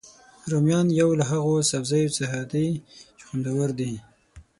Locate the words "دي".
2.53-2.67, 3.79-3.93